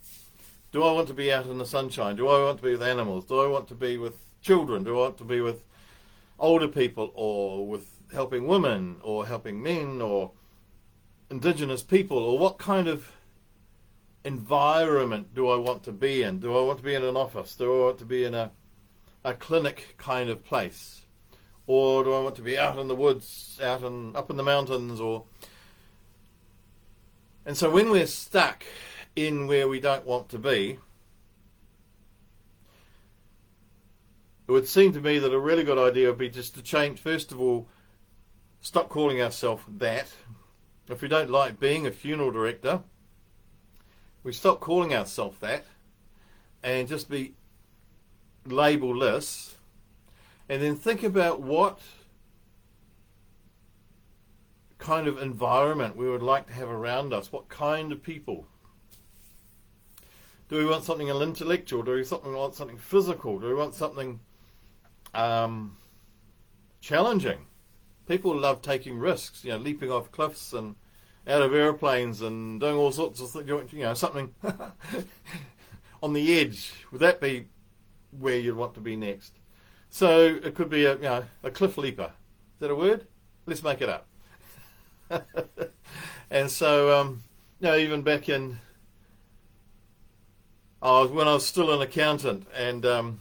Do 0.71 0.81
I 0.81 0.93
want 0.93 1.09
to 1.09 1.13
be 1.13 1.33
out 1.33 1.47
in 1.47 1.57
the 1.57 1.65
sunshine? 1.65 2.15
Do 2.15 2.29
I 2.29 2.41
want 2.45 2.59
to 2.59 2.63
be 2.63 2.71
with 2.71 2.81
animals? 2.81 3.25
Do 3.25 3.41
I 3.41 3.47
want 3.47 3.67
to 3.67 3.75
be 3.75 3.97
with 3.97 4.15
children? 4.41 4.85
Do 4.85 4.97
I 4.97 5.01
want 5.01 5.17
to 5.17 5.25
be 5.25 5.41
with 5.41 5.65
older 6.39 6.69
people 6.69 7.11
or 7.13 7.67
with 7.67 7.89
helping 8.13 8.47
women 8.47 9.01
or 9.03 9.25
helping 9.25 9.61
men 9.61 10.01
or 10.01 10.31
indigenous 11.29 11.83
people? 11.83 12.19
Or 12.19 12.37
what 12.37 12.57
kind 12.57 12.87
of 12.87 13.11
environment 14.23 15.35
do 15.35 15.49
I 15.49 15.57
want 15.57 15.83
to 15.83 15.91
be 15.91 16.23
in? 16.23 16.39
Do 16.39 16.57
I 16.57 16.61
want 16.61 16.77
to 16.77 16.85
be 16.85 16.95
in 16.95 17.03
an 17.03 17.17
office? 17.17 17.53
Do 17.53 17.81
I 17.81 17.85
want 17.87 17.97
to 17.97 18.05
be 18.05 18.23
in 18.23 18.33
a, 18.33 18.49
a 19.25 19.33
clinic 19.33 19.95
kind 19.97 20.29
of 20.29 20.45
place? 20.45 21.00
Or 21.73 22.03
do 22.03 22.13
I 22.13 22.19
want 22.19 22.35
to 22.35 22.41
be 22.41 22.57
out 22.57 22.77
in 22.79 22.89
the 22.89 22.95
woods, 22.95 23.57
out 23.63 23.81
and 23.81 24.13
up 24.13 24.29
in 24.29 24.35
the 24.35 24.43
mountains 24.43 24.99
or 24.99 25.23
and 27.45 27.55
so 27.55 27.69
when 27.69 27.89
we're 27.89 28.07
stuck 28.07 28.65
in 29.15 29.47
where 29.47 29.69
we 29.69 29.79
don't 29.79 30.05
want 30.05 30.27
to 30.29 30.37
be, 30.37 30.79
it 34.49 34.51
would 34.51 34.67
seem 34.67 34.91
to 34.91 34.99
me 34.99 35.17
that 35.19 35.33
a 35.33 35.39
really 35.39 35.63
good 35.63 35.77
idea 35.77 36.09
would 36.09 36.17
be 36.17 36.27
just 36.27 36.55
to 36.55 36.61
change, 36.61 36.99
first 36.99 37.31
of 37.31 37.39
all, 37.39 37.69
stop 38.59 38.89
calling 38.89 39.21
ourselves 39.21 39.63
that. 39.77 40.11
If 40.89 41.01
we 41.01 41.07
don't 41.07 41.29
like 41.29 41.57
being 41.57 41.87
a 41.87 41.91
funeral 41.91 42.31
director, 42.31 42.81
we 44.23 44.33
stop 44.33 44.59
calling 44.59 44.93
ourselves 44.93 45.39
that 45.39 45.63
and 46.61 46.89
just 46.89 47.09
be 47.09 47.35
labelless 48.45 49.55
and 50.51 50.61
then 50.61 50.75
think 50.75 51.01
about 51.01 51.41
what 51.41 51.79
kind 54.79 55.07
of 55.07 55.17
environment 55.17 55.95
we 55.95 56.09
would 56.09 56.21
like 56.21 56.45
to 56.47 56.51
have 56.51 56.67
around 56.67 57.13
us, 57.13 57.31
what 57.31 57.47
kind 57.47 57.93
of 57.93 58.03
people. 58.03 58.45
Do 60.49 60.57
we 60.57 60.65
want 60.65 60.83
something 60.83 61.07
intellectual? 61.07 61.83
Do 61.83 61.93
we 61.93 62.03
something 62.03 62.33
want 62.33 62.55
something 62.55 62.77
physical? 62.77 63.39
Do 63.39 63.47
we 63.47 63.53
want 63.53 63.75
something 63.75 64.19
um, 65.13 65.77
challenging? 66.81 67.45
People 68.05 68.37
love 68.37 68.61
taking 68.61 68.99
risks, 68.99 69.45
you 69.45 69.51
know, 69.51 69.57
leaping 69.57 69.89
off 69.89 70.11
cliffs 70.11 70.51
and 70.51 70.75
out 71.25 71.41
of 71.41 71.53
airplanes 71.53 72.21
and 72.21 72.59
doing 72.59 72.75
all 72.75 72.91
sorts 72.91 73.21
of 73.21 73.31
things. 73.31 73.71
You 73.71 73.83
know, 73.83 73.93
something 73.93 74.35
on 76.03 76.11
the 76.11 76.41
edge. 76.41 76.73
Would 76.91 76.99
that 76.99 77.21
be 77.21 77.45
where 78.19 78.37
you'd 78.37 78.57
want 78.57 78.73
to 78.73 78.81
be 78.81 78.97
next? 78.97 79.37
So 79.91 80.39
it 80.41 80.55
could 80.55 80.69
be 80.69 80.85
a 80.85 80.95
you 80.95 81.01
know 81.01 81.23
a 81.43 81.51
cliff 81.51 81.77
leaper. 81.77 82.11
Is 82.55 82.59
that 82.61 82.71
a 82.71 82.75
word? 82.75 83.05
Let's 83.45 83.61
make 83.61 83.81
it 83.81 83.89
up. 83.89 84.07
and 86.31 86.49
so 86.49 86.99
um, 86.99 87.23
you 87.59 87.67
know, 87.67 87.77
even 87.77 88.01
back 88.01 88.29
in 88.29 88.59
I 90.81 91.01
was, 91.01 91.11
when 91.11 91.27
I 91.27 91.33
was 91.33 91.45
still 91.45 91.71
an 91.71 91.81
accountant, 91.81 92.47
and 92.55 92.85
um, 92.85 93.19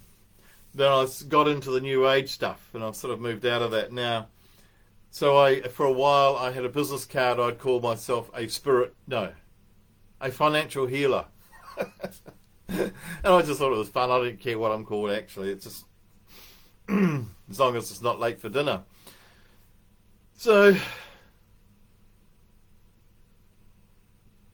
then 0.75 0.91
I 0.91 1.07
got 1.29 1.47
into 1.47 1.71
the 1.71 1.81
new 1.81 2.09
age 2.09 2.31
stuff, 2.31 2.71
and 2.73 2.83
I've 2.83 2.97
sort 2.97 3.13
of 3.13 3.21
moved 3.21 3.45
out 3.45 3.61
of 3.61 3.73
that 3.73 3.93
now. 3.93 4.29
So 5.11 5.37
I, 5.37 5.63
for 5.63 5.85
a 5.85 5.93
while, 5.93 6.37
I 6.37 6.53
had 6.53 6.65
a 6.65 6.71
business 6.71 7.05
card. 7.05 7.39
I'd 7.39 7.59
call 7.59 7.81
myself 7.81 8.31
a 8.35 8.49
spirit, 8.49 8.95
no, 9.07 9.33
a 10.21 10.31
financial 10.31 10.87
healer. 10.87 11.27
and 12.69 12.93
I 13.25 13.43
just 13.43 13.59
thought 13.59 13.73
it 13.73 13.79
was 13.79 13.89
fun. 13.89 14.11
I 14.11 14.25
didn't 14.25 14.41
care 14.41 14.59
what 14.59 14.73
I'm 14.73 14.87
called. 14.87 15.11
Actually, 15.11 15.51
it's 15.51 15.65
just 15.65 15.85
as 17.51 17.61
long 17.61 17.77
as 17.77 17.91
it's 17.91 18.03
not 18.03 18.19
late 18.19 18.41
for 18.41 18.49
dinner. 18.49 18.83
So 20.37 20.75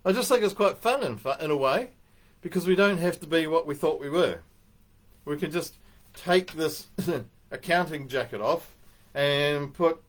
I 0.04 0.12
just 0.12 0.28
think 0.28 0.42
it's 0.42 0.54
quite 0.54 0.78
fun 0.78 1.02
in, 1.02 1.18
in 1.40 1.50
a 1.50 1.56
way 1.56 1.90
because 2.42 2.66
we 2.66 2.76
don't 2.76 2.98
have 2.98 3.18
to 3.20 3.26
be 3.26 3.46
what 3.46 3.66
we 3.66 3.74
thought 3.74 4.00
we 4.00 4.10
were. 4.10 4.40
We 5.24 5.36
can 5.36 5.50
just 5.50 5.76
take 6.14 6.52
this 6.52 6.88
accounting 7.50 8.08
jacket 8.08 8.40
off 8.40 8.74
and 9.14 9.72
put, 9.72 10.02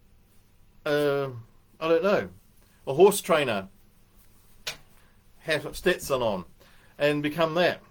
uh, 0.86 1.30
I 1.80 1.88
don't 1.88 2.04
know, 2.04 2.30
a 2.86 2.94
horse 2.94 3.22
trainer 3.22 3.70
hat 5.40 5.76
Stetson 5.76 6.22
on 6.22 6.46
and 7.00 7.24
become 7.24 7.54
that 7.56 7.82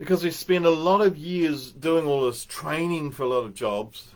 because 0.00 0.24
we 0.24 0.30
spend 0.30 0.64
a 0.64 0.70
lot 0.70 1.02
of 1.02 1.18
years 1.18 1.72
doing 1.72 2.06
all 2.06 2.24
this 2.24 2.46
training 2.46 3.10
for 3.10 3.24
a 3.24 3.28
lot 3.28 3.44
of 3.44 3.52
jobs. 3.52 4.08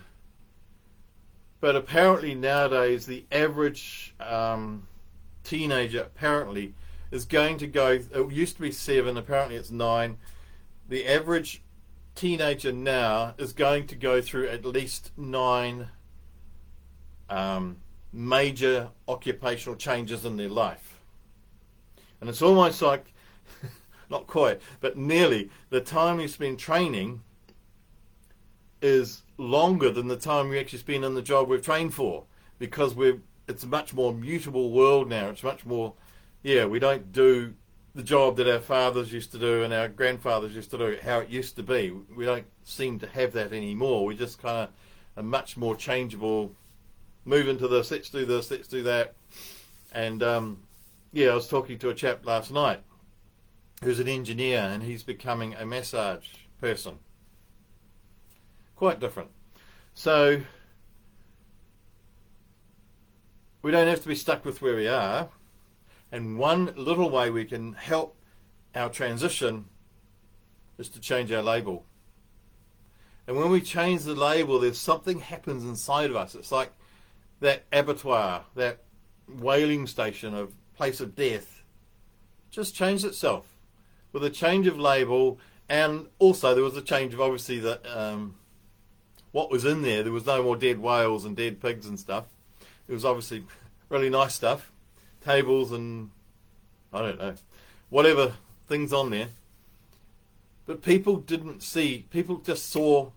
But 1.61 1.77
apparently 1.77 2.35
nowadays, 2.35 3.05
the 3.05 3.27
average 3.31 4.15
um, 4.19 4.89
teenager 5.45 6.01
apparently 6.01 6.73
is 7.11 7.27
going 7.27 7.59
to 7.59 7.67
go. 7.67 7.89
It 7.89 8.33
used 8.33 8.57
to 8.57 8.63
be 8.63 8.73
seven. 8.73 9.19
Apparently, 9.19 9.57
it's 9.57 9.71
nine. 9.71 10.17
The 10.89 11.07
average 11.07 11.63
teenager 12.15 12.73
now 12.73 13.35
is 13.37 13.53
going 13.53 13.87
to 13.89 13.95
go 13.95 14.23
through 14.23 14.49
at 14.49 14.65
least 14.65 15.13
nine 15.19 15.89
um, 17.29 17.77
major 18.11 18.89
occupational 19.07 19.77
changes 19.77 20.25
in 20.25 20.39
their 20.39 20.49
life, 20.49 20.99
and 22.23 22.31
it's 22.31 22.41
almost 22.41 22.81
like 22.81 23.13
not 24.15 24.27
quite, 24.29 24.61
but 24.81 24.97
nearly, 24.97 25.51
the 25.71 25.81
time 25.81 26.21
you 26.21 26.29
spend 26.29 26.59
training 26.59 27.23
is 28.81 29.23
longer 29.37 29.91
than 29.91 30.07
the 30.07 30.17
time 30.17 30.49
we 30.49 30.59
actually 30.59 30.79
spend 30.79 31.05
in 31.05 31.15
the 31.15 31.23
job 31.23 31.49
we've 31.49 31.63
trained 31.63 31.93
for 31.93 32.25
because 32.59 32.95
we're 32.95 33.19
it's 33.49 33.65
a 33.65 33.67
much 33.67 33.93
more 33.93 34.15
mutable 34.15 34.71
world 34.71 35.09
now. 35.09 35.29
It's 35.29 35.43
much 35.43 35.67
more, 35.67 35.93
yeah, 36.43 36.65
we 36.65 36.79
don't 36.79 37.13
do 37.13 37.53
the 37.95 38.03
job 38.03 38.37
that 38.37 38.51
our 38.51 38.61
fathers 38.61 39.13
used 39.13 39.33
to 39.33 39.39
do 39.39 39.63
and 39.65 39.75
our 39.75 39.89
grandfathers 39.89 40.55
used 40.55 40.71
to 40.71 40.79
do, 40.79 40.97
how 41.03 41.19
it 41.19 41.29
used 41.29 41.57
to 41.57 41.63
be. 41.63 41.91
We 42.17 42.25
don't 42.25 42.47
seem 42.63 42.99
to 43.01 43.07
have 43.09 43.33
that 43.33 43.53
anymore. 43.53 44.07
We're 44.07 44.17
just 44.17 44.41
kind 44.41 44.57
of 44.57 44.71
a 45.17 45.23
much 45.23 45.59
more 45.59 45.77
changeable, 45.77 46.53
move 47.27 47.49
into 47.49 47.69
this, 47.69 47.91
let's 47.91 48.09
do 48.09 48.25
this, 48.25 48.51
let's 48.51 48.69
do 48.69 48.83
that. 48.85 49.15
And 49.93 50.23
um, 50.23 50.63
yeah, 51.13 51.29
I 51.29 51.35
was 51.35 51.47
talking 51.47 51.79
to 51.81 51.91
a 51.91 51.95
chap 51.95 52.25
last 52.25 52.51
night 52.51 52.81
who's 53.85 54.01
an 54.01 54.09
engineer 54.09 54.61
and 54.61 54.83
he's 54.83 55.03
becoming 55.03 55.55
a 55.55 55.65
massage 55.65 56.27
person. 56.61 56.99
Quite 58.77 58.99
different. 58.99 59.31
So 59.93 60.41
we 63.63 63.71
don't 63.71 63.87
have 63.87 64.03
to 64.03 64.09
be 64.09 64.15
stuck 64.15 64.45
with 64.45 64.63
where 64.63 64.75
we 64.75 64.89
are. 64.89 65.29
And 66.11 66.39
one 66.39 66.73
little 66.77 67.11
way 67.11 67.31
we 67.31 67.45
can 67.45 67.75
help 67.75 68.17
our 68.75 68.89
transition 68.89 69.67
is 70.79 70.89
to 70.91 71.01
change 71.01 71.31
our 71.31 71.43
label. 71.43 71.85
And 73.27 73.37
when 73.37 73.51
we 73.51 73.61
change 73.61 74.03
the 74.03 74.15
label, 74.15 74.59
there's 74.59 74.79
something 74.79 75.21
happens 75.21 75.65
inside 75.65 76.11
of 76.11 76.17
us. 76.17 76.35
It's 76.35 76.53
like 76.53 76.73
that 77.41 77.65
abattoir, 77.73 78.45
that 78.55 78.83
whaling 79.29 79.87
station 79.87 80.35
of 80.35 80.55
place 80.77 81.01
of 81.01 81.15
death, 81.15 81.63
just 82.51 82.75
changed 82.75 83.05
itself 83.05 83.54
with 84.15 84.25
a 84.25 84.31
change 84.31 84.69
of 84.69 84.79
label, 84.79 85.39
and 85.69 86.07
also 86.21 86.55
there 86.55 86.63
was 86.63 86.77
a 86.77 86.83
change 86.83 87.13
of 87.13 87.21
obviously 87.21 87.59
that 87.59 87.85
um, 87.85 88.37
what 89.33 89.51
was 89.51 89.65
in 89.65 89.83
there. 89.83 90.05
There 90.05 90.13
was 90.13 90.25
no 90.25 90.43
more 90.43 90.57
dead 90.57 90.79
whales 90.79 91.25
and 91.25 91.37
dead 91.37 91.61
pigs 91.61 91.85
and 91.87 91.99
stuff. 91.99 92.27
It 92.89 92.93
was 92.93 93.05
obviously 93.05 93.45
really 93.91 94.09
nice 94.09 94.35
stuff, 94.35 94.71
tables 95.23 95.73
and 95.73 96.11
I 96.93 97.03
don't 97.03 97.19
know, 97.19 97.35
whatever 97.91 98.35
things 98.69 98.93
on 98.93 99.11
there. 99.11 99.29
But 100.65 100.81
people 100.81 101.17
didn't 101.17 101.63
see. 101.63 102.07
People 102.09 102.39
just 102.39 102.71
saw 102.71 103.11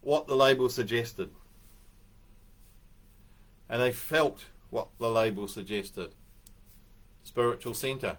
what 0.00 0.26
the 0.26 0.36
label 0.36 0.70
suggested, 0.70 1.30
and 3.68 3.82
they 3.82 3.92
felt 3.92 4.46
what 4.70 4.88
the 4.98 5.10
label 5.10 5.46
suggested. 5.46 6.12
Spiritual 7.24 7.74
centre 7.74 8.16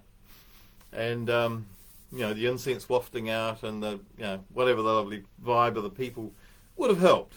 and 0.91 1.29
um, 1.29 1.65
you 2.11 2.19
know 2.19 2.33
the 2.33 2.45
incense 2.45 2.87
wafting 2.87 3.29
out 3.29 3.63
and 3.63 3.81
the 3.83 3.99
you 4.17 4.23
know 4.23 4.43
whatever 4.53 4.81
the 4.81 4.93
lovely 4.93 5.23
vibe 5.43 5.75
of 5.75 5.83
the 5.83 5.89
people 5.89 6.31
would 6.75 6.89
have 6.89 6.99
helped. 6.99 7.35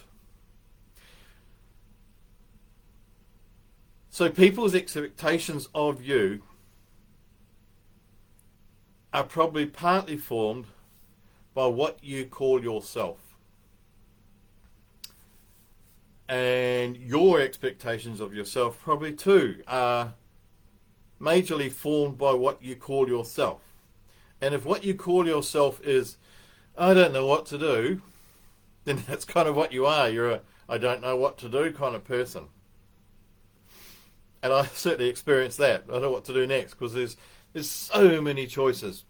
So 4.11 4.29
people's 4.29 4.75
expectations 4.75 5.69
of 5.75 6.03
you 6.05 6.43
are 9.13 9.25
probably 9.25 9.67
partly 9.67 10.17
formed 10.17 10.67
by 11.55 11.67
what 11.67 12.03
you 12.03 12.27
call 12.27 12.63
yourself. 12.63 13.19
And 16.29 16.97
your 16.97 17.41
expectations 17.41 18.21
of 18.21 18.35
yourself 18.35 18.81
probably 18.81 19.13
too 19.13 19.63
are 19.67 20.15
majorly 21.21 21.71
formed 21.71 22.19
by 22.19 22.33
what 22.33 22.63
you 22.63 22.77
call 22.77 23.09
yourself. 23.09 23.61
And 24.41 24.55
if 24.55 24.65
what 24.65 24.85
you 24.85 24.95
call 24.95 25.27
yourself 25.27 25.81
is, 25.85 26.17
I 26.77 26.95
don't 26.95 27.13
know 27.13 27.27
what 27.27 27.47
to 27.47 27.59
do, 27.59 28.03
then 28.85 29.03
that's 29.07 29.25
kind 29.25 29.49
of 29.49 29.57
what 29.57 29.73
you 29.73 29.87
are. 29.87 30.09
You're 30.09 30.31
a 30.31 30.41
I 30.71 30.79
don't 30.79 31.03
know 31.03 31.17
what 31.17 31.37
to 31.39 31.49
do 31.49 31.73
kind 31.73 31.97
of 31.97 32.05
person. 32.05 32.45
And 34.41 34.53
I 34.53 34.67
certainly 34.75 35.11
experienced 35.11 35.59
that. 35.59 35.85
I 35.89 35.95
don't 35.95 36.03
know 36.03 36.13
what 36.13 36.25
to 36.27 36.33
do 36.33 36.47
next 36.47 36.75
because 36.75 36.95
there's 36.95 37.17
there's 37.53 37.69
so 37.69 38.23
many 38.23 38.47
choices. 38.47 39.05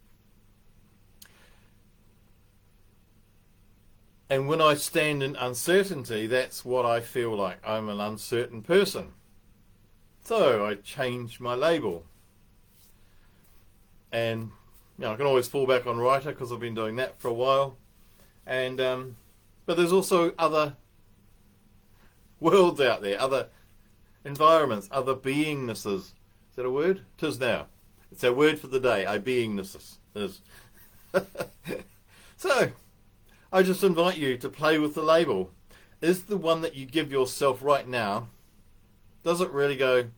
And 4.31 4.49
when 4.49 4.61
I 4.61 4.75
stand 4.75 5.23
in 5.23 5.37
uncertainty, 5.37 6.27
that's 6.27 6.65
what 6.65 6.87
I 6.87 7.01
feel 7.01 7.37
like. 7.37 7.59
I'm 7.67 7.89
an 7.89 8.01
uncertain 8.01 8.63
person. 8.63 9.13
So 10.25 10.67
I 10.67 10.75
change 10.75 11.41
my 11.41 11.55
label. 11.55 12.05
And 14.13 14.51
you 14.99 15.05
know, 15.05 15.13
I 15.13 15.17
can 15.17 15.27
always 15.27 15.49
fall 15.49 15.67
back 15.67 15.87
on 15.87 15.99
writer 15.99 16.31
because 16.31 16.53
I've 16.53 16.61
been 16.61 16.75
doing 16.75 16.97
that 16.97 17.21
for 17.21 17.29
a 17.29 17.35
while. 17.35 17.77
And 18.47 18.81
um, 18.81 19.17
but 19.67 19.77
there's 19.77 19.93
also 19.93 20.33
other 20.39 20.77
worlds 22.41 22.81
out 22.81 23.03
there, 23.03 23.21
other 23.21 23.49
environments, 24.25 24.89
other 24.91 25.15
beingnesses. 25.15 25.97
Is 25.97 26.15
that 26.57 26.67
a 26.67 26.71
word? 26.71 27.03
Tis 27.19 27.39
now. 27.39 27.67
It's 28.11 28.25
our 28.25 28.33
word 28.33 28.59
for 28.59 28.67
the 28.67 28.81
day. 28.81 29.05
A 29.05 29.21
beingnesses 29.21 29.99
so 32.37 32.73
I 33.53 33.63
just 33.63 33.85
invite 33.85 34.17
you 34.17 34.37
to 34.39 34.49
play 34.49 34.79
with 34.79 34.95
the 34.95 35.03
label. 35.03 35.53
Is 36.01 36.25
the 36.25 36.37
one 36.37 36.63
that 36.63 36.75
you 36.75 36.87
give 36.87 37.13
yourself 37.13 37.63
right 37.63 37.87
now, 37.87 38.29
does 39.23 39.41
it 39.41 39.51
really 39.51 39.77
go 39.77 40.09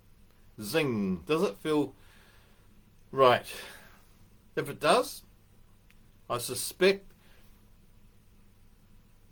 zing? 0.61 1.23
Does 1.27 1.43
it 1.43 1.59
feel 1.59 1.95
right? 3.11 3.47
If 4.57 4.69
it 4.69 4.81
does, 4.81 5.23
I 6.29 6.39
suspect 6.39 7.11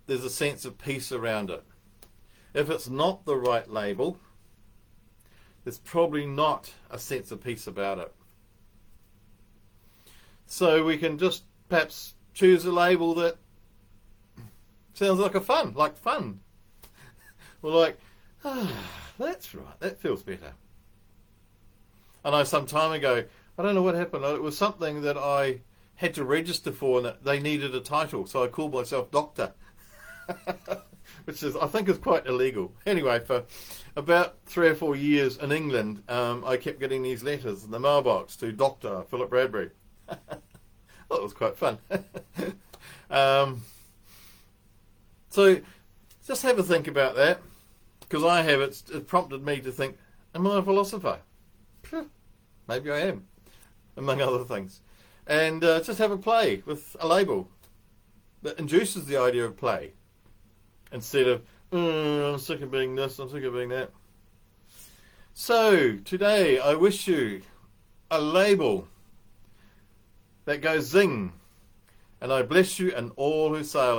there's 0.07 0.25
a 0.25 0.31
sense 0.31 0.65
of 0.65 0.79
peace 0.79 1.13
around 1.13 1.51
it. 1.51 1.63
If 2.53 2.69
it's 2.69 2.89
not 2.89 3.25
the 3.25 3.37
right 3.37 3.71
label, 3.71 4.19
there's 5.65 5.79
probably 5.79 6.27
not 6.27 6.73
a 6.91 6.99
sense 6.99 7.31
of 7.31 7.45
peace 7.45 7.67
about 7.67 7.99
it. 7.99 8.13
So 10.47 10.85
we 10.85 10.97
can 10.97 11.17
just 11.17 11.45
perhaps 11.69 12.15
choose 12.35 12.65
a 12.65 12.73
label 12.73 13.15
that 13.15 13.37
Sounds 15.01 15.19
like 15.19 15.35
a 15.35 15.41
fun, 15.41 15.73
like 15.75 15.97
fun. 15.97 16.41
We're 17.63 17.71
like, 17.71 17.99
ah, 18.45 18.71
that's 19.27 19.55
right, 19.55 19.79
that 19.81 20.01
feels 20.01 20.23
better. 20.23 20.53
I 22.25 22.31
know 22.31 22.45
some 22.45 22.67
time 22.67 22.93
ago, 22.93 23.25
I 23.59 23.63
don't 23.63 23.75
know 23.75 23.83
what 23.83 23.95
happened, 23.95 24.25
it 24.25 24.43
was 24.43 24.57
something 24.57 25.03
that 25.03 25.17
I 25.17 25.61
had 25.97 26.15
to 26.15 26.25
register 26.25 26.73
for 26.73 26.99
and 26.99 27.15
they 27.23 27.39
needed 27.39 27.75
a 27.75 27.81
title, 27.81 28.27
so 28.27 28.43
I 28.43 28.47
called 28.49 28.73
myself 28.73 29.11
Doctor. 29.11 29.53
Which 31.25 31.43
is, 31.43 31.57
I 31.57 31.67
think, 31.67 31.89
is 31.89 31.99
quite 31.99 32.27
illegal. 32.27 32.73
Anyway, 32.87 33.21
for 33.21 33.45
about 33.97 34.37
three 34.47 34.69
or 34.69 34.75
four 34.75 34.97
years 34.97 35.37
in 35.37 35.53
England, 35.53 36.03
um, 36.09 36.43
I 36.47 36.57
kept 36.57 36.81
getting 36.81 37.03
these 37.03 37.23
letters 37.23 37.65
in 37.65 37.71
the 37.71 37.79
mailbox 37.79 38.37
to 38.37 38.53
Doctor 38.53 39.03
Philip 39.11 39.29
Bradbury. 39.29 39.71
that 40.07 40.41
was 41.11 41.35
quite 41.35 41.57
fun. 41.57 41.79
um, 43.11 43.63
so 45.29 45.61
just 46.27 46.43
have 46.43 46.59
a 46.59 46.63
think 46.63 46.89
about 46.89 47.17
that, 47.17 47.41
because 48.11 48.25
I 48.25 48.43
have. 48.43 48.61
It's, 48.61 48.85
it 48.91 49.07
prompted 49.07 49.47
me 49.47 49.61
to 49.61 49.71
think, 49.71 49.97
am 50.35 50.47
I 50.47 50.59
a 50.59 50.63
philosopher? 50.63 51.21
Maybe 52.69 52.91
I 52.91 53.01
am, 53.01 53.27
among 53.97 54.21
other 54.21 54.45
things. 54.45 54.83
And 55.27 55.63
uh, 55.65 55.81
just 55.81 55.99
have 55.99 56.11
a 56.11 56.19
play 56.19 56.63
with 56.67 56.97
a 57.01 57.07
label 57.07 57.49
that 58.43 58.59
induces 58.59 59.07
the 59.07 59.17
idea 59.17 59.45
of 59.45 59.57
play 59.57 59.93
instead 60.93 61.29
of, 61.29 61.43
oh, 61.73 62.33
I'm 62.33 62.39
sick 62.39 62.61
of 62.63 62.71
being 62.71 62.97
this, 62.97 63.19
I'm 63.19 63.31
sick 63.31 63.45
of 63.45 63.55
being 63.55 63.69
that. 63.69 63.91
So 65.33 65.97
today 66.05 66.59
I 66.59 66.75
wish 66.75 67.07
you 67.07 67.43
a 68.11 68.21
label 68.21 68.89
that 70.47 70.61
goes 70.63 70.89
zing, 70.89 71.33
and 72.21 72.33
I 72.33 72.43
bless 72.43 72.79
you 72.79 72.93
and 72.95 73.13
all 73.15 73.55
who 73.55 73.63
sail 73.63 73.99